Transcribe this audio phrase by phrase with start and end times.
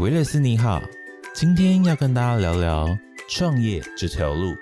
[0.00, 0.80] 维勒斯你好，
[1.34, 2.96] 今天要跟大家聊聊
[3.28, 4.54] 创业这条路。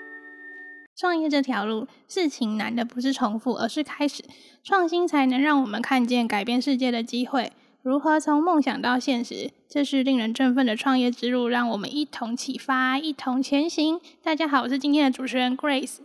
[0.95, 4.23] 创业这条路，事情难的不是重复，而是开始。
[4.63, 7.51] 创新才能让我们看见改变世界的机会。
[7.83, 14.01] 如何从梦想到现实，这是令人振奋的创业之路，让我们一同启发，一同前行。
[14.23, 15.97] 大家好，我是今天的主持人 Grace。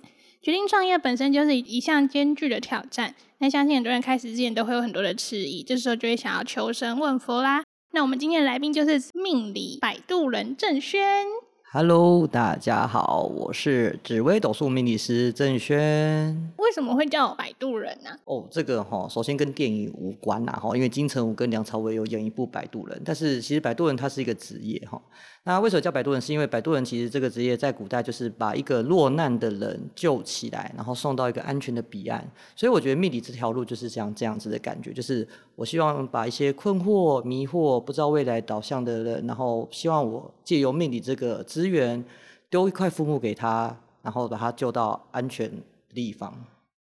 [0.43, 7.63] 决定创业本身就是一项艰巨的挑战，那相信很多人开始之前都会有很多的迟疑，这时候就会想要求神问佛啦。
[7.95, 11.27] 那我们今天的来宾就是命理摆渡人郑轩。
[11.71, 16.53] Hello，大家好，我是紫微斗数命理师郑轩。
[16.57, 18.09] 为什么会叫摆渡人呢？
[18.25, 24.99] 哦，这个哈，首先跟电影无关呐哈，因为金城武跟梁朝伟有演一部摆渡人，但是其实摆渡人他是一个职业哈。
[25.45, 26.21] 那为什么叫摆渡人？
[26.21, 32.25] 是因为摆渡人其实这个职业在古代就是把一个落难的人救起来，然后送到一个安全的彼岸。
[32.55, 42.05] 所以我觉得命理这条路就是这样这样子的感觉，就是我希望把一些困惑、迷惑、不知道未来导向的人，然后希望我借由命理这个资源，
[42.49, 45.51] 丢一块父母给他，然后把他救到安全
[45.93, 46.33] 地方。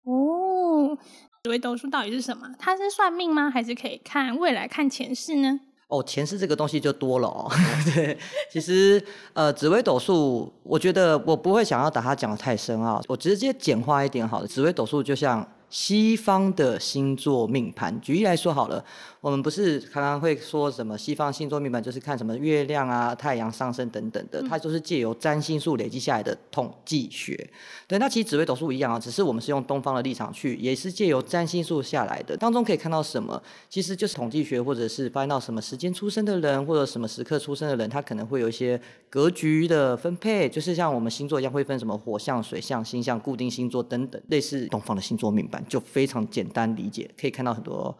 [0.03, 0.95] 哦，
[1.44, 2.47] 紫微斗数到底是什么？
[2.59, 3.50] 它是算命吗？
[3.50, 5.62] 还是可以看未来、看前世呢？
[5.88, 7.52] 哦，前世这个东西就多了哦。
[7.94, 8.17] 对，
[8.52, 9.02] 其实
[9.33, 14.47] 呃，紫微斗数，我觉得我不会想要把它讲的太深奥，我直接简化一点好了。
[14.47, 18.83] 紫微斗数就像西方的星座命盘，举例来说好了。
[19.21, 27.49] 我们不是常常会说什么西方星座命盘就是看什么月亮啊、太阳上升等等的，它就是借由占星术累积下来的统计学。
[27.88, 32.38] 对，那其实紫微斗数一样啊，只是我们是用东方的立场去，也是借由占星术下来的。
[32.38, 33.41] 当中可以看到什么？
[33.67, 38.79] 其实就是统计学，或者是发现到什么时间出生的人，或者什么时刻出生的人，他可能会有一些
[39.09, 47.98] 格局的分配，就是像我们星座一样会分什么火象、水象、星象、固定星座等等，类似东方的星座命盘，就非常简单理解，可以看到很多。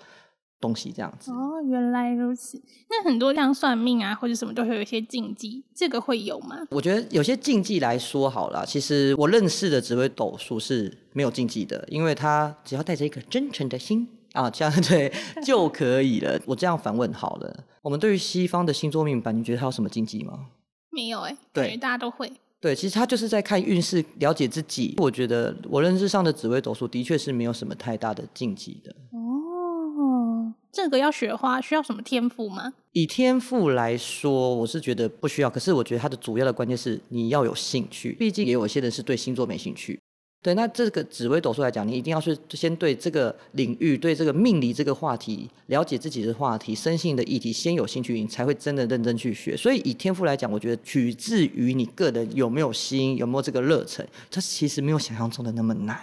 [0.62, 2.60] 东西这样子哦，原来如此。
[2.90, 6.58] 那很多像算命啊，或者什么，都会有一些禁忌，这个会有吗？
[6.72, 15.14] 我觉得有些禁忌来说好了，其实我认识的紫微斗数是没有禁忌的，因为他只要带着一颗真诚的心啊，这样 对
[15.44, 16.40] 就可以了。
[16.48, 20.48] 我这样反问好了，我们对于西方的星座命盘，你觉得它有什么禁忌吗？
[20.90, 22.32] 没有哎，对，大家都会。
[22.60, 24.96] 对，其实他就是在看运势，了解自己。
[24.98, 28.96] 我觉得我认知上的紫微斗数的确是没有什么太大的禁忌的。
[29.12, 32.74] 哦这个要学花需要什么天赋吗？
[32.92, 35.50] 以天赋来说，我是觉得不需要。
[35.50, 39.98] 可是我觉得它的主要的关键是你要有兴趣，毕竟也有些人是对星座没兴趣。
[40.46, 49.58] 对，那这个紫微斗数来讲，你一定要是先对这个领域、对这个命理这个话题了解自己的话题、生性的议题先有兴趣，你才会真的认真去学。
[49.58, 56.00] 所以以天赋来讲，我觉得取自于你个人有没有心，有没有这个热忱，它其实没有想象中的那么难。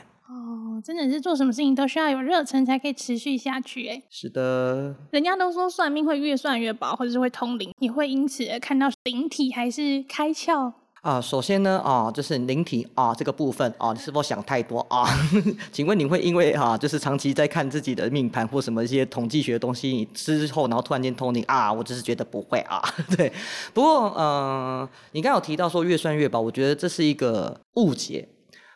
[0.84, 4.92] 真的是做什么事情都需要有热忱才可以持续下去，哎，是的。
[5.12, 10.72] 人家都说算命会越算越薄，或者是会通灵，你会因此而看到灵体还是开窍？
[11.02, 15.04] 啊，首先呢，啊，就是灵体啊这个部分啊，你是否想太多啊？
[15.72, 21.72] 请问你会因为啊，就是长期在看自己的命盘或什么一些统计学的东西，你之后然后突然间通灵啊？
[21.72, 22.80] 我只是觉得不会啊，
[23.16, 23.32] 对。
[23.74, 28.28] 不过，嗯，你刚有提到说越算越薄，我觉得这是一个误解。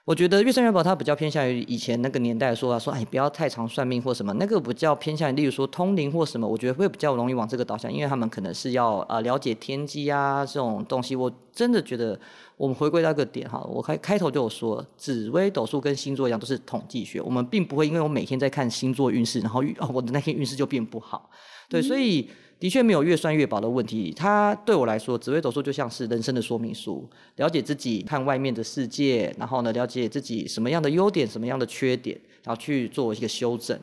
[0.07, 11.17] 我觉得月山元宝它比较偏向于以前那个年代说啊，说哎不要太常算命或什么，那个比较偏向于例如说通灵或什么，我觉得会比较容易往这个导向，因为他们可能是要呃了解天机啊这种东西。
[11.17, 12.17] 我真的觉得
[12.57, 19.61] 我们回归到一个点哈，我开开头就有说，紫微斗数跟星座一样都是统计学，我们并不会因为我每天在看星座运势，然后
[19.93, 21.29] 我的那天运势就变不好，
[21.69, 22.31] 对，所以。
[22.59, 27.07] 的确没有越算越薄的问题，它对我来说，紫微斗数就像是人生的说明书，
[27.37, 33.79] 了解自己，看外面的世界，然后呢，了解自己什么样的优点，什么样的缺点，然后去做一个修正。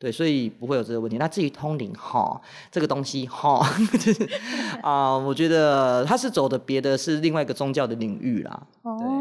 [0.00, 1.16] 对，所以不会有这个问题。
[1.18, 2.40] 那至于通灵哈，
[2.70, 3.66] 这个东西哈，
[4.80, 8.66] 啊，我觉得它是走的别的是另外一个宗教的领域啦。
[8.82, 9.17] 哦，我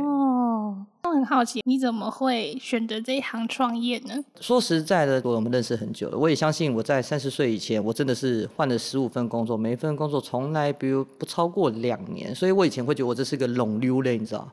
[1.18, 4.14] 很好奇，你怎么会选择这一行创业呢？
[4.40, 14.48] 说实在的，我们认识很久了，我也相信我在三十岁以前，我真的是换了十五份工作，每一份工作从来比如不超过两年，所以我以前会觉得我这是个龙溜嘞，你知道。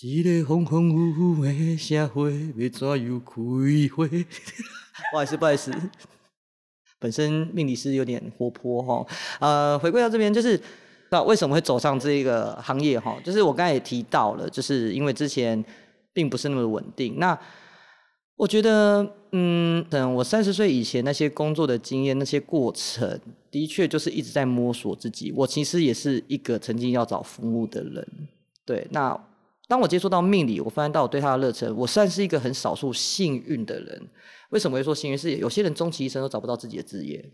[0.00, 3.32] 一个风风雨雨的社会，要怎样开
[3.94, 4.06] 花？
[5.12, 5.70] 不好意思，不好意思，
[6.98, 9.06] 本身命理师有点活泼哈。
[9.40, 10.58] 呃，回归到这边，就是
[11.10, 13.18] 那为什么会走上这个行业哈？
[13.22, 15.62] 就是我刚才也提到了，就是因为之前
[16.12, 17.18] 并不是那么稳定。
[17.18, 17.38] 那
[18.36, 23.20] 我觉得，嗯，等我三十岁以前那些工作的经验，那些过程，
[23.50, 25.32] 的确就是一直在摸索自己。
[25.36, 28.06] 我其实也是一个曾经要找服务的人，
[28.64, 28.86] 对。
[28.90, 29.16] 那
[29.68, 34.08] 当我接触到命理，我发现到我对他的热忱，我算是一个很少数幸运的人。
[34.50, 35.16] 为什么会说幸运？
[35.16, 37.24] 是有些人终其一生都找不到自己的职业，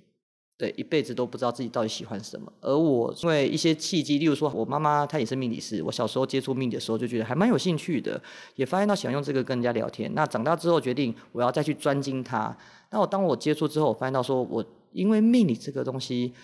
[0.59, 2.53] 对，一辈子都不知道自己到底喜欢什么。
[2.61, 8.21] 而我因为一些契机，例如说我妈妈她也是命理师，我小时候接触命理的时候就觉得还蛮有兴趣的，
[8.57, 10.13] 也发现到喜欢用这个跟人家聊天。
[10.15, 12.55] 那长大之后决定我要再去专精它。
[12.91, 16.35] 那我当我接触之后，我发现到说我因为命理这个东西。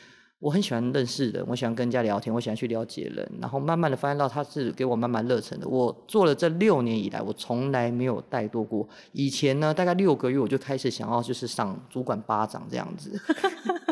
[0.41, 5.67] 我很喜欢认识人，我喜欢跟人家聊天，我喜欢去了解人，然后慢慢的发现到他是给我慢慢热忱的。
[5.67, 8.87] 我做了这六年以来，我从来没有怠惰过。
[9.13, 13.19] 以前呢，大概六个月我就开始想要就是上主管巴掌这样子。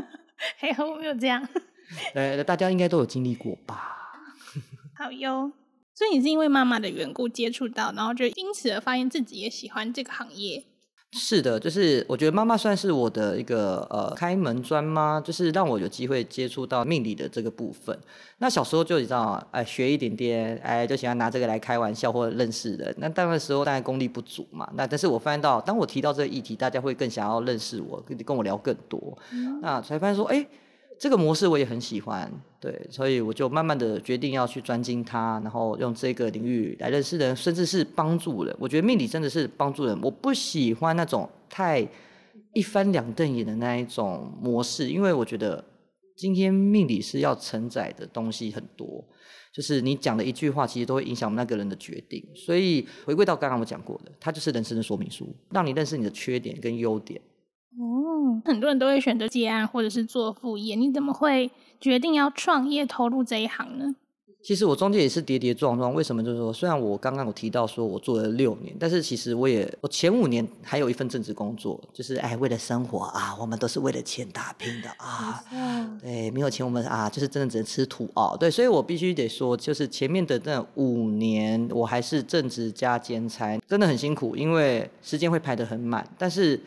[0.63, 1.47] 还有我没有这样。
[2.15, 4.13] 呃，大家应该都有经历过吧？
[4.97, 5.51] 好哟。
[5.93, 10.65] 所以你是因为妈妈的缘故接触到，然后就因此而发现自己也喜欢这个行业。
[11.15, 15.23] 是的，就是我觉得妈妈算是我的一个呃开门砖吗？
[15.23, 17.97] 就是让我有机会接触到命理的这个部分。
[18.39, 22.95] 那小时候就你知道，哎，学一点点，哎，就喜欢拿这个来开玩笑或者认识人。
[22.97, 24.67] 那当然时候当然功力不足嘛。
[24.75, 29.17] 那但是我发现到，当我提到这个议题，大家会更想要认识我，跟跟我聊更多。
[29.61, 30.47] 那才发现说，哎。
[31.03, 38.57] 这个模式我也很喜欢，对，所以我就慢慢的决定要去专精它，然后用这个领域来认识人，甚至是帮助人。
[38.57, 41.85] 我觉得命理真的是帮助人，我不喜欢那种太
[42.53, 45.65] 一翻两瞪眼的那一种模式，因为我觉得
[46.17, 49.05] 今天命理是要承载的东西很多，
[49.53, 52.25] 就是你讲的一句话，其实都会影响那个人的决定。
[52.37, 57.21] 所以回归到刚刚我讲过的，它就是人生的说明书，让你认识你的缺点跟优点。
[57.79, 63.95] 哦，很多人都会选择接案或者是做副业，你怎么会决定要创业投入这一行呢？
[64.45, 66.21] 其实我中间也是跌跌撞撞，为什么？
[66.21, 75.41] 就是说，虽然我刚刚有提到说我做了六年，但是其实我也我前五年还有一份正职工作，就是哎，为了生活啊，我们都是为了钱打拼的啊。
[76.03, 78.37] 对，没有钱我们啊，就是真的只能吃土哦。
[78.39, 86.61] 对，所以我必须得说，就是前面的那五年，我还是正职加兼差，真的很辛苦，因为时间会排得很满，但是。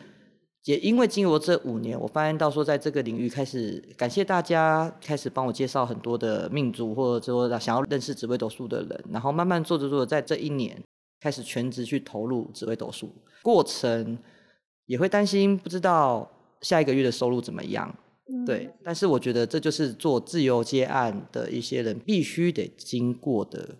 [0.66, 10.76] 也因为经过这五年，我发现到说，在这个领域开始感谢大家，开始帮我介绍很多的命主，或者说想要认识紫微斗数的人，然后慢慢做着做着，在这一年
[11.20, 13.08] 开始全职去投入紫微斗数，
[13.42, 14.18] 过程
[14.86, 16.28] 也会担心不知道
[16.62, 17.96] 下一个月的收入怎么样，
[18.44, 23.76] 对，但是我觉得这就是做自由接案的一些人必须得经过的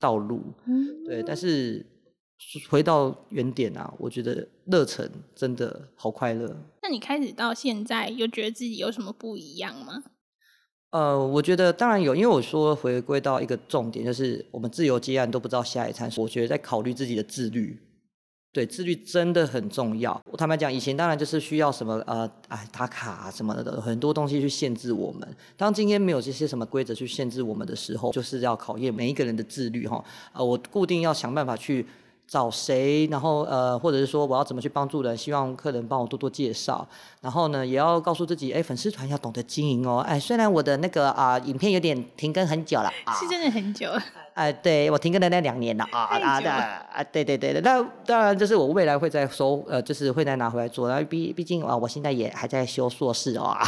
[0.00, 0.40] 道路，
[1.06, 1.84] 对，但是。
[2.68, 6.54] 回到原点啊，我觉得热忱真的好快乐。
[6.82, 10.02] 那你开始到现在，有觉得自己有什么不一样吗？
[10.90, 16.08] 呃，我觉得当然有，因为我说回归到一个重点，就是我们自由接案都不知道下一餐。
[16.16, 17.80] 我觉得在考虑自己的自律，
[18.52, 20.20] 对自律真的很重要。
[20.30, 25.26] 我坦白讲，以前当然就是需要什么呃，哎打卡什么的，很多东西去限制我们。
[25.56, 30.04] 当今天没有这些什么规则去限制我们的时候，就是要考验每一个人的自律哈。
[30.32, 31.84] 呃，我固定要想办法去。
[32.26, 36.86] 找谁，然后呃，或者是说我要怎么去帮助人，希望客人帮我多多介绍。
[37.20, 39.98] 然后呢，也要告诉自己，哎，粉丝团要懂得经营哦。
[39.98, 42.90] 哎，虽然我的那个啊，影片有点停更很久了，
[43.20, 43.90] 是真的很久。
[44.34, 47.60] 哎，对我停更了那两年了啊啊的啊，对对对的。
[47.60, 50.88] 那当然就是我未来会再收，呃，就是会再拿回来做。
[50.88, 53.62] 然后毕毕竟啊，我现在也还在修硕士啊，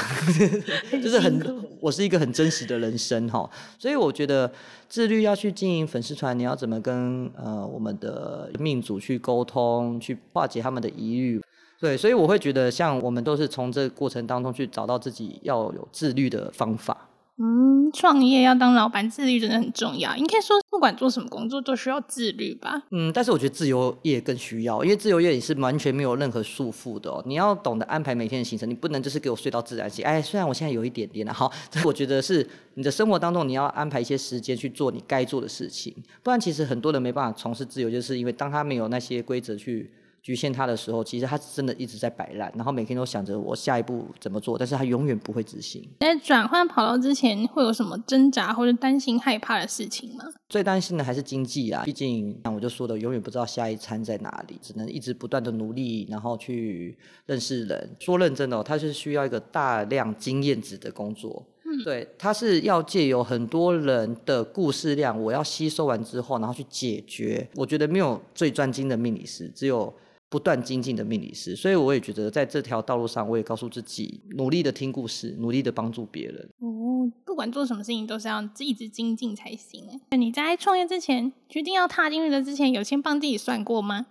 [0.90, 3.48] 就是很，我是一个很真实的人生哈。
[3.78, 4.50] 所以我觉得
[4.88, 11.40] 自律要去经营粉丝团，你要怎么跟呃我们的命主去沟通，去化解他们的疑虑。
[11.78, 17.08] 对，所以我会觉得像我们都是从这个过程当中去找到自己要有自律的方法。
[17.38, 20.16] 嗯，创业要当老板，自律真的很重要。
[20.16, 22.82] 应该说，不管做什么工作都需要自律吧。
[22.90, 27.22] 嗯，但是我觉得自由业更需要，因为自由业你是完全没有任何束缚的哦。
[27.26, 30.02] 你要懂得安排每天的行程，你不能就是给我睡到自然醒。
[30.02, 31.52] 哎，虽然我现在有一点点了， 好，
[31.84, 39.90] 我觉得是你的生活当中你要安排一些时间去做你该做的事情，不然其实很多人没办法从事自由，就是因为当他没有那些规则去。
[40.26, 45.88] 局限他的时候，其实他真的一直在摆烂，然后每天都想着我下一步怎么做，但是他永远不会执行。
[46.00, 50.24] 在转换跑道之前，会有什么挣扎或者担心害怕的事情吗？
[50.48, 57.90] 最担心的还是经济啊，毕竟像我就说的，永远不知道下一餐在哪里，只能一直不断的努力，然后去认识人。
[58.00, 61.46] 说认真的，他是需要一个大量经验值的工作。
[61.64, 67.48] 嗯，对，他是要借由很多人的故事量，我要吸收完之后，然后去解决。
[67.54, 69.94] 我觉得没有最专精的命理师，只有。
[70.28, 76.50] 不断精进的命理师，所以我也觉得在这条道路上，我也告诉自己，努力的听故事，努力的帮助别人。
[76.58, 79.84] 哦，不管做什么事情，都是要一直精进才行。
[80.10, 84.06] 那你在创业之前，决定要踏进去的之前，有先帮自己算过吗？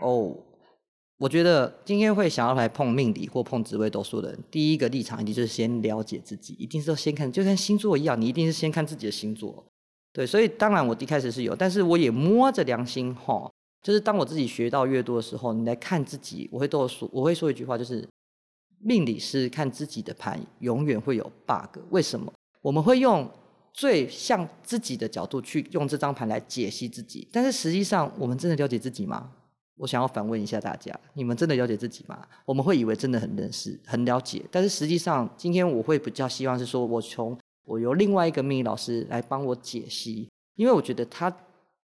[0.00, 0.34] 哦，
[1.18, 9.62] 我觉得今天会想要来碰命理或碰职位斗数的人，第一个立场一定就是先了解自己，一定是要先看，就像星座一样，你一定是先看自己的星座。
[10.14, 13.48] 对，所以当然我一开始是有，但是我也摸着良心哈。
[13.82, 18.06] 就是当我自己学到越多的时候，你来看自己，我会都说，我会说一句话，就是
[18.78, 22.32] 命理师看自己的盘永远会有 bug，为什么？
[22.60, 23.28] 我们会用
[23.72, 29.30] 最像自己的角度去用这张盘来解析自己，但是实际上我们真的了解自己吗？
[29.76, 32.22] 我想要反问一下大家：你们真的了解自己吗？
[32.44, 37.34] 我们会以为真的很认识、很了解，但是实际上，今天我会比较希望是说，我从
[37.64, 41.34] 我由另外一个命理老师来帮我解析，因为我觉得他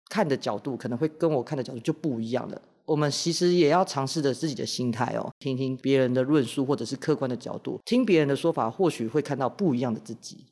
[0.09, 2.61] 看的角度可能会跟我看的角度就不一样了。
[2.85, 10.45] 我们其实也要尝试着自己的心态哦，听听别人的论述或者是客观的角度，听别人的说法，或许会看到不一样的自己。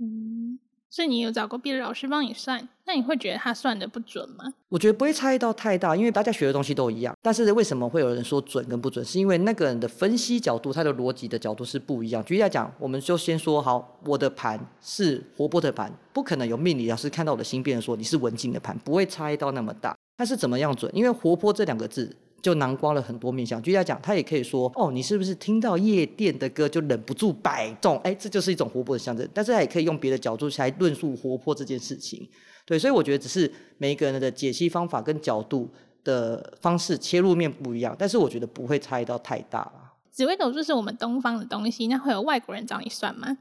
[0.00, 0.58] 嗯，
[0.96, 4.46] 所以你有找过别的老师帮你算，那你会觉得他算的不准吗？
[4.70, 7.14] 我觉得不会差异到太大，因为大家学的东西都一样。
[7.20, 9.04] 但是为什么会有人说准跟不准？
[9.04, 12.24] 是因为那个人的分析角度、他的逻辑的角度是不一样。
[12.24, 19.94] 举例来讲，我们就先说好，我的盘是活泼的盘，不可能有命理老师看到我的心变说你是文静的盘，不会差异到那么大。
[20.16, 20.90] 它是怎么样准？
[20.96, 23.60] 因为活泼这两个字就囊括了很多面向。
[23.60, 27.98] 举例讲，他也可以说哦，你是不是听到夜店的歌就忍不住摆动？
[28.04, 29.28] 哎，这就是一种活泼的象征。
[29.34, 32.30] 但是他也可以用别的角度来论述活泼这件事情。
[32.64, 35.68] 对，所以我觉得只是每一个人的解析方法跟角度
[36.04, 39.68] 的方式切入面不一样，但是我觉得不会差异到太大
[40.12, 43.38] 紫微斗数是我们东方的东西，那会有外国人找你算吗？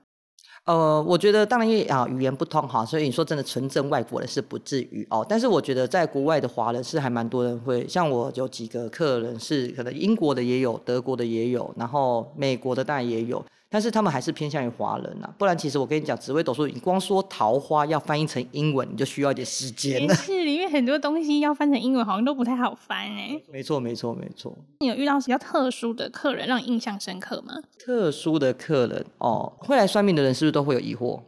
[0.65, 5.23] 呃，我觉得当然也啊语言不通哈，所以你说真的纯正外国人是不至于哦。
[5.27, 13.45] 但是我觉得在国外的华人是还蛮多人会，像我有几个客人是可能英国的也有，德国的也有，然后美国的当然也有。
[13.69, 20.13] 但是他们还是偏向于华人啊，不然其实我跟你讲，紫微斗数，你光说桃花要翻译成英文，你就需要一点时间了。
[20.13, 23.41] 是，里面很多东西要翻成英文，好像都不太好翻哎。
[23.51, 24.55] 没错，没错，没错。
[24.79, 27.55] 你有遇到比较特殊的客人让你印象深刻吗？
[27.77, 31.19] 特殊的客人哦，会来算命的人是不是都会有疑惑？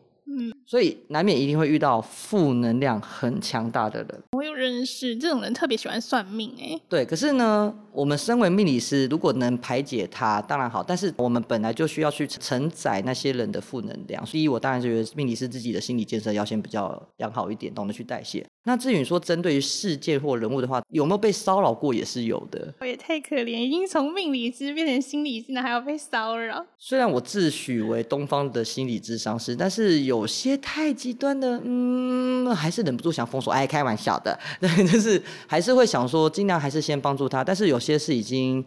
[0.68, 4.24] 嗯，所以难免一定会遇到负能量很强大的人。
[4.34, 6.80] 我有认识这种人，特别喜欢算命哎。
[6.90, 10.84] 对，可是呢，我们身为命理师，如果能排解他，当然好。
[10.84, 18.46] 但是我们本来就需要去承载那些人的负能量，所以我当然觉得命理师自己的心理建设要先比较良好一点，懂得去代谢。
[18.68, 22.74] 那至于说针对于事件或人物的话，有没有被骚扰过也是有的。
[22.82, 26.66] 我也太可怜，已经从命理师变成心理师，还要被骚扰。
[26.78, 33.54] 虽然我自诩为东方的心理智商师，但是有些太极端的，嗯，还是忍不住想封锁。
[33.54, 37.42] 哎，开玩笑的，对，就是还是会想说，尽量还是先帮助他。
[37.42, 38.62] 但是有些是已经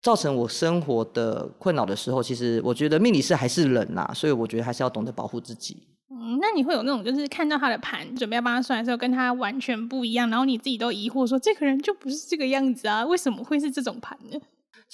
[0.00, 5.76] 造成我生活的困扰的时候，其实我觉得命理师还是人呐，所以我觉得还是要懂得保护自己。
[6.24, 14.38] 嗯，那你会有那种就是看到他的盘，准备要帮他算的时候，跟他完全不一样，然后你自己都疑惑说，这个人就不是这个样子啊，为什么会是这种盘呢？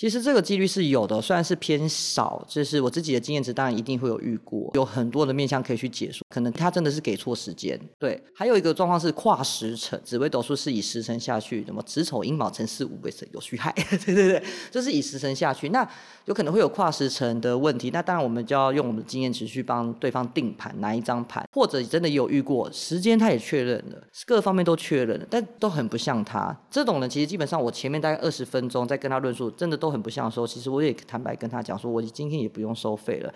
[0.01, 6.25] 其实这个几率是有的，虽然是偏少，就是我自己的经验值，当然一定会有遇过，有很多的面向可以去解说。
[6.31, 8.19] 可能他真的是给错时间，对。
[8.35, 13.71] 还有一个状况是跨时辰，紫微斗数是以时辰下去，什么子丑寅卯辰巳午未申酉戌亥，
[14.07, 15.69] 对对对，这是以时辰下去。
[15.69, 15.87] 那
[16.25, 27.11] 有可能会有跨时辰的问题，那当然我们就要用我们的经验值去帮对方定盘，拿一张盘，或者真的有遇过时间，他也确认了，各方面都确认了，但都很不像他这种人。
[27.11, 29.90] 其实基本上我前面大概二十分钟在跟他论述，真的都。
[29.91, 33.33] 很不像的时候，其实我也坦白跟他讲说，我今天也不用收费了，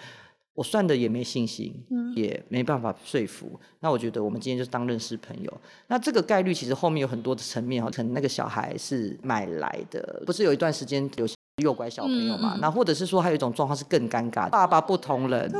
[0.55, 1.75] 我算的也没信心，
[2.15, 3.59] 也没办法说服。
[3.81, 5.53] 那我觉得我们今天就当认识朋友。
[5.89, 11.27] 那这个概率其实后面有很多的层面哈，可能那个小孩是买来的，不是有一段时间有
[11.63, 12.57] 诱拐小朋友嘛？
[12.61, 15.53] 那或者是说还有一种状况是更尴尬，爸爸不同人。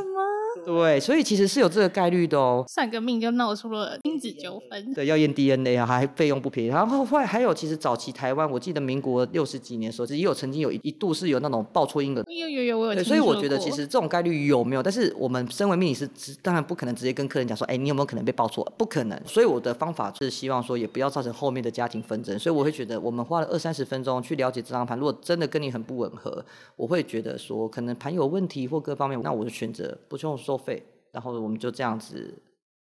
[0.65, 2.65] 对，所以其实是有这个概率的哦。
[2.67, 4.93] 算个命就闹出了亲子纠纷。
[4.93, 6.69] 对，要验 DNA 啊，还费用不便宜。
[6.69, 12.23] 然后后来还有，其实早期台湾，我记得民国六十几年时候，也有曾经有一一度是有那种抱错婴儿。
[12.27, 13.03] 有有有，我有。
[13.03, 14.81] 所以我觉得其实这种概率有没有？
[14.81, 16.09] 但是我们身为命理师，
[16.41, 18.65] 当然不可能直接跟客人讲说，哎，你有没有可能被抱错？
[18.77, 19.19] 不可能。
[19.25, 22.37] 所以我的方法是希望说，也不要造成后面的家庭纷争。
[22.39, 26.43] 所以我会觉得，我们花了二三十分钟去了解这张盘，如果真的跟你很不吻合，
[26.75, 30.81] 我会觉得说，可能盘有问题或各方面，那我就选择不用收费。
[31.11, 32.33] 然后我们就这样子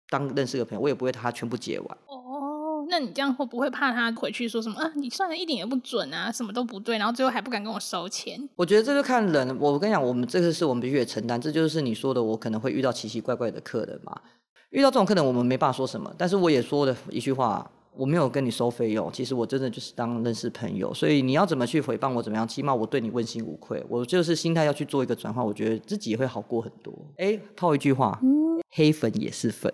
[0.08, 1.98] 当认识个朋友，我也不会他全部结完。
[2.06, 4.92] 哦，那你这样会不会怕他回去说什么啊？
[4.96, 8.48] 你算的一点也不准啊，什么都不对，然后最后还不敢跟我收钱？
[8.56, 9.56] 我觉得这就看人。
[9.58, 14.20] 我跟你讲，我们这个是我们必须得承担，这就是你说的，我可能会遇到奇奇怪怪的客人嘛。
[14.70, 16.12] 遇到这种客人，我们没办法说什么。
[16.16, 17.70] 但是我也说的一句话。
[17.96, 26.94] 我没有跟你收费用，其实我真的就是当认识朋友，所以你要怎么去回报我怎么样，起码我对你问心无愧，我就是心态要去做一个转换，我觉得自己也会好过很多。
[27.18, 28.18] 哎，套一句话，
[28.70, 29.72] 黑粉也是粉，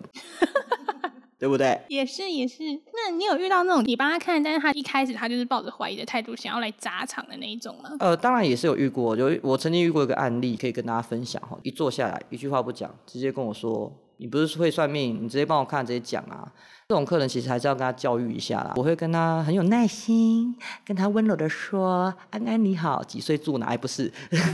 [1.39, 1.79] 对不对？
[1.87, 2.63] 也是也是。
[2.91, 7.91] 那你有遇到那种你帮他看，但是他一开始他就是抱着怀疑的态度，想要来砸场的那一种吗？
[7.99, 11.57] 呃，当然也是有遇过，就我曾经遇过一个案例，可以跟大家分享哈。
[11.61, 13.91] 一坐下来，一句话不讲，直接跟我说。
[14.17, 16.51] 你不是会算命，你直接帮我看，直接讲啊。
[16.89, 18.73] 这种客人其实还是要跟他教育一下啦。
[18.77, 20.55] 我会跟他很有耐心，
[20.85, 24.11] 跟他温柔的说：“安安你好，几岁住哪？”哎，不是，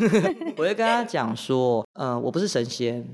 [0.58, 3.08] 我会跟他讲说：“嗯，我不是神仙。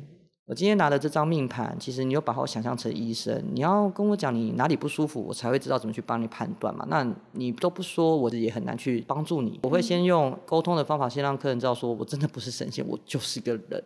[0.46, 6.86] 我今天拿的这张命盘，其实你有把我想象成医生，你要跟我讲你哪里不舒服，我才会知道怎么去帮你判断嘛。
[6.90, 9.60] 那你都不说，我也很难去帮助你。
[9.64, 13.84] 我会先用沟通的方法，先让客人知道，说我真的不是神仙，我就是个人。”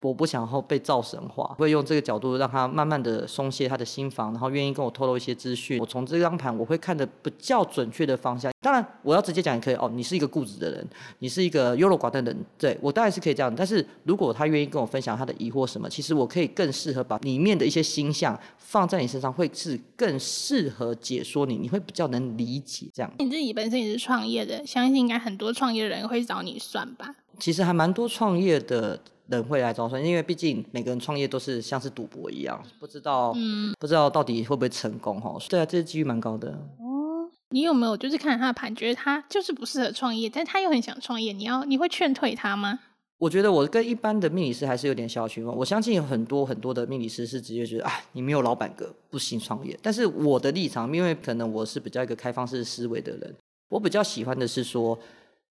[0.00, 5.78] 我不想后被造神化，会用这个角度让他慢慢的松懈他的心房，然后愿意跟我透露一些资讯。
[5.80, 8.52] 我从这张盘我会看的比较准确的方向。
[8.60, 9.90] 当然，我要直接讲也可以哦。
[9.92, 10.88] 你是一个固执的人，
[11.18, 13.52] 你是一个优柔寡断的人，对我当然是可以这样。
[13.54, 23.10] 但是如果他愿意跟我分享他的疑惑什么，其实我可以更适合把里面的一些星象放在你身上，会是更适合解说你，你会比较能理解这样。
[23.18, 27.16] 你自己本身也是创业的，相信应该很多创业的人会找你算吧？
[27.40, 29.00] 其实还蛮多创业的。
[29.28, 35.36] 人会来招算，因为毕竟每个人创业都是像是赌博一样，不知道，嗯，不知道到底会不会成功哈。
[35.50, 36.48] 对啊，这几率蛮高的。
[36.78, 42.78] 哦，你有没有就是看他的盘，觉得他就是不适合创业，但他又很想创业，你要你会劝退他吗？
[43.18, 45.54] 我觉得我跟一般的命理师还是有点小区分。
[45.54, 49.78] 我相信有很多很多的命理师是直接觉得，啊，你没有老板格不行创业。
[49.82, 53.34] 但是我的立场，因为可能我是比较一个开放式思维的人，
[53.68, 54.98] 我比较喜欢的是说。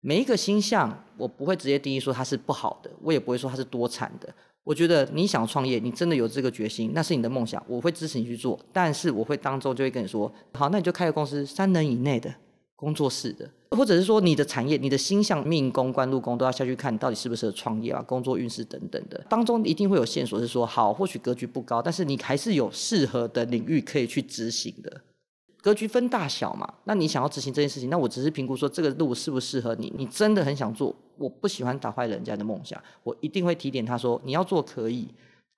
[0.02, 4.34] 每一个星象，我不会直接定义说它是不好的，我也不会说它是多惨的。
[4.64, 8.60] 我觉得你想创业，你真的有这个决心，那是你的梦想，我会支持你去做。
[8.74, 12.34] 但是我会当中就会跟你说，好，那你就开个公司，三人以内的
[12.76, 19.18] 工作室的，或者是说你的产业、你的星象、命宫、官禄宫都要下去看，到底适不适合创业啊，工作运势等等的。
[19.30, 25.02] 当中一定会有线索，是说好，或许格局不高，但是你还是有适合的领域可以去执行的。
[25.62, 29.92] 格局分大小嘛，那你想要执行这件事情，那我只是评估说这个路适不适合你。
[29.98, 35.08] 你真的很想做，我不喜欢打坏人家的梦想，我一定会提点他说你要做可以，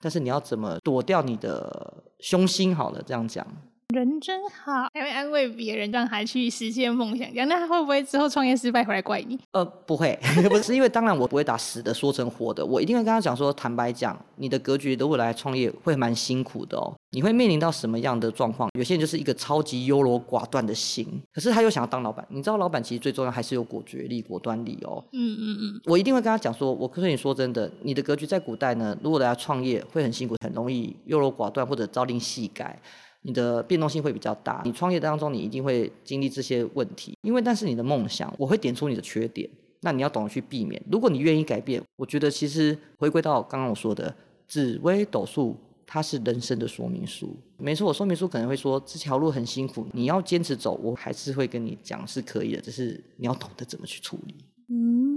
[0.02, 2.76] 但是你要怎么躲掉你的凶心？
[2.76, 3.46] 好了，这样讲。
[3.94, 7.28] 人真好，还会安慰别人，让他去实现梦想。
[7.30, 9.40] 这样，那他会不会之后创业失败回来怪你？
[9.54, 10.16] 呃，不会，
[10.48, 16.94] 不是因为当然我不会把死的说成活的，我一定会跟他讲说，坦白讲，你的格局如果来创业会蛮辛苦的哦。
[17.12, 18.70] 你会面临到什么样的状况？
[18.78, 22.26] 有些人就是一个超级优柔寡断的心，可是他又想要当老板。
[22.30, 25.04] 你知道，老板其实最重要还是有果决力、果断力哦。
[25.14, 25.82] 嗯嗯嗯。
[25.86, 32.82] 我一定会跟他讲说，我可是你说真的，你的格局在古代呢，如果大家创业会很辛苦，很容易优柔寡断或者朝令夕改。
[33.22, 39.50] 你的变动性会比较大，你创业当中你一定会经历这些问题，因为但是你的梦想，我会点出你的缺点，
[39.82, 40.82] 那你要懂得去避免。
[40.90, 44.16] 如果你愿意改变，我觉得其实回归到刚刚我说的
[44.48, 45.58] 紫微斗数，
[45.92, 47.36] 它是人生的说明书。
[47.58, 54.36] 没错，我说明书可能会说这条路很辛苦，你要坚持走，我还是会跟你讲是可以的，只是你要懂得怎么去处理。
[54.68, 55.09] 嗯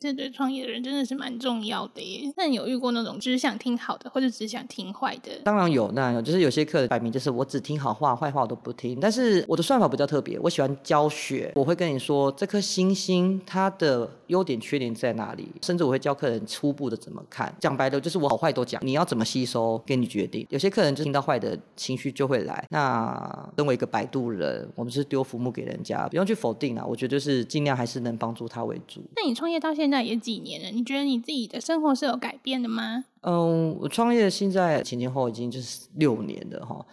[0.00, 2.32] 这对创业的人真的是蛮重要的耶。
[2.36, 5.32] 那你有遇过那种只想听好的，或者只想听坏的？
[5.44, 6.22] 当然有，当然有。
[6.22, 8.98] 就是有些客人摆明就是我只听好话，坏话我都不听。
[9.00, 17.54] 但是我的算法比较特别，我喜欢教学，我会跟你说这颗星星它的优点、缺点在哪里，甚至我会教客人初步的怎么看。
[17.60, 20.46] 讲白了就是我好坏都讲，你要怎么吸收，给你决定。
[20.50, 22.66] 有些客人就听到坏的情绪就会来。
[22.70, 26.84] 那身为一个摆渡人，我们是丢浮木给人家，不用去否定啊。
[26.84, 29.00] 我觉得就是尽量还是能帮助他为主。
[29.14, 30.68] 那你创业到现在现在也几年了？
[30.70, 33.04] 你觉得你自己的生活是有改变的吗？
[33.20, 36.84] 嗯，我创业现在前前后已经就是六年了哈。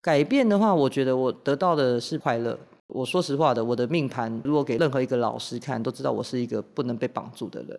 [0.00, 2.58] 改变的话，我觉得我得到的是快乐。
[2.86, 7.78] 我说实话的，我的命盘如果给任何一个老师看，都知道我是一个不能被绑住的人。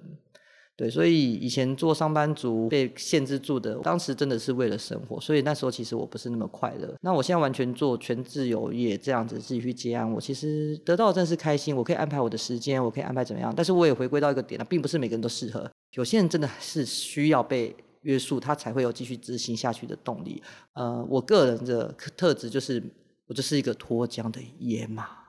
[0.81, 6.91] 对，所以以前做上班族被限制住的，当时真的是为了生活，所以那时候其实我不是那么快乐。
[7.01, 11.75] 那我现在完全做全自由业，这样子自己去接案，我其实得到的真是开心。
[11.75, 13.53] 我可以安排我的时间，我可以安排怎么样？
[13.55, 20.41] 但是我也回归到一个点了，并不是每个人都适合，有些人真的是需要被约束，他才会有继续执行下去的动力。
[20.73, 22.81] 呃，我个人的特质就是，
[23.27, 25.20] 我就是一个脱缰的野马。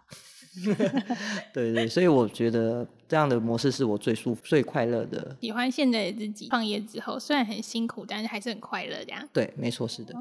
[1.52, 5.36] 对对，所以我觉得这样的模式是我最舒服、最快乐的。
[5.40, 8.96] 喜欢现在的自己，创业之后虽然很辛苦，但是还是很快乐。
[9.04, 10.14] 这样对，没错，是的。
[10.16, 10.20] 哦，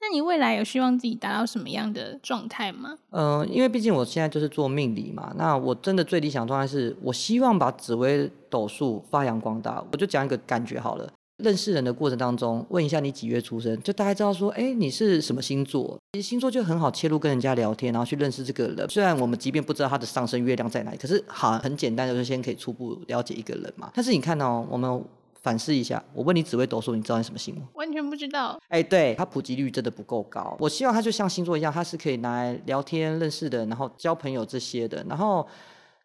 [0.00, 2.96] 那你未来有希望自己达到什么样的状态吗？
[3.10, 9.84] 嗯，因为毕竟我现在就是做命理嘛，那我真的最理想状态是我希望把紫微斗数发扬光大。
[9.90, 11.12] 我就讲一个感觉好了。
[11.42, 15.98] 认识人的过程当中，问一下你几月出生，就大概知道说，哎，你是什么星座？
[16.12, 18.88] 其实星座就很好切入跟人家聊天，然后去认识这个人。
[18.88, 23.90] 虽然我们即便不知道他的上升月亮在哪里，可是好很简单，就是先可以初步了解一个人嘛。
[23.94, 25.04] 但是你看哦，我们
[25.42, 27.62] 反思一下，我问你紫微斗数，你知道你什么星吗？
[27.74, 28.60] 完全不知道。
[28.68, 30.56] 哎，对，它普及率真的不够高。
[30.60, 35.46] 我希望它就像星座一样，它是可以拿来聊天认识的，然后交朋友这些的，然后。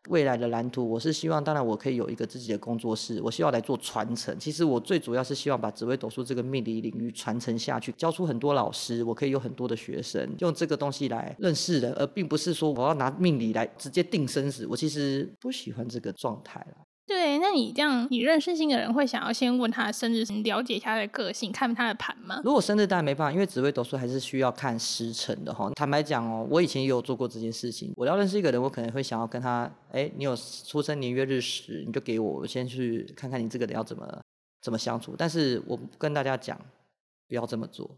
[0.09, 4.37] 未来的蓝图，我是希望，当然我可以有一个自己的工作室，我希望来做传承。
[4.39, 14.65] 其实我最主要是希望把紫微斗数这个命理领域传承下去，教出很多老师，我可以有很多的学生用这个东西来认识人，而并不是说我要拿命理来直接定生死。
[14.67, 16.86] 我其实不喜欢这个状态了。
[17.07, 22.41] 对，那你这样，你认识新的人会想要先问他的生日，了解他的个性，看他的盘吗？
[22.43, 25.71] 如果生日当然没办法，因为紫微斗数还是需要看时辰的哈。
[25.73, 27.93] 坦白讲哦，我以前也有做过这件事情。
[27.95, 34.05] 我要认识一个人，我可能会想要跟他，哎，你有出生年月日时，你就给我，我先去看看你这个人要怎么
[34.61, 35.15] 怎么相处。
[35.17, 36.59] 但是我跟大家讲，
[37.29, 37.89] 不要这么做，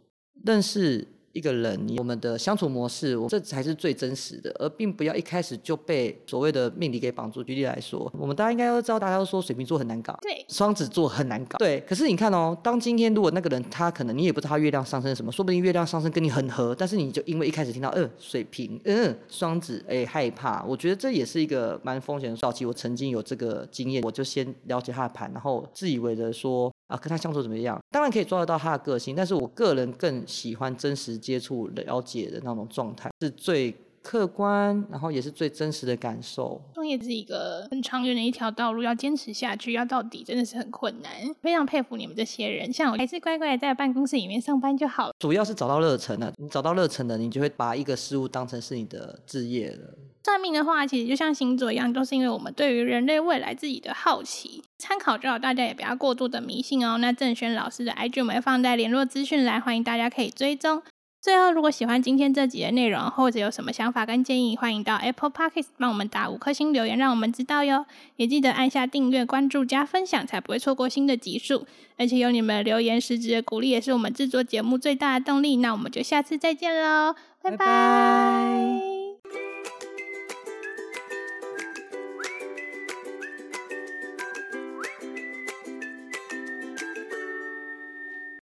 [0.46, 1.08] 认识。
[1.34, 7.44] 一个人，我们的相处模式，我这才是最真实的，而并不要一开始就被所谓的命理给绑住。
[7.44, 11.80] 举例来说，我们大家应该都知道，大家都说水瓶座很难搞，对，双子座很难搞，对。
[11.82, 22.66] 可是你看哦，当今天如果那个人他可能你也不知道他月亮上升什么，说不定月亮上升跟你很合，但是你就因为一开始听到嗯水瓶嗯双子哎害怕，我觉得这也是一个蛮风险的早期。
[22.66, 26.72] 我曾经有这个经验，我就先了解他的盘，然后自以为的说。
[26.90, 27.80] 啊，跟他相处怎么样？
[27.92, 36.60] 当然可以抓得到他的个性，但是我个人更喜欢真实接触、了解的那种状态，是最客观，然后也是最真实的感受。
[36.74, 41.12] 创业是一个很长远的一条道路，要坚持下去，要到底，真的是很困难。
[41.42, 45.14] 非常佩服你们这些人，像我还是乖乖在办公室里面上班就好了。
[45.20, 49.94] 主要是找到热忱了，你找到热忱了，你就会把一个事物当成是你的职业了。
[50.24, 56.98] 算命的话，其实就像星座一样，都是因为我们对于人类未来自己的好奇，参考就好，大家也不要过度的迷信哦。
[56.98, 60.84] 那郑轩老师的 IG 我们会放在联络资讯栏，欢迎大家可以追踪。
[61.22, 67.86] 最后，如果喜欢今天这集的内容，或者有什么想法跟建议，欢迎到 Apple Podcast 帮我们打五颗星留言，让我们知道哟。
[68.16, 71.66] 也记得按下订阅、关注、加分享，才不会错过新的集数。
[71.98, 75.58] 而且有你们的留言、实质的鼓励，也是我们制作节目最大的动力。
[75.58, 78.99] 那我们就下次再见喽，拜拜。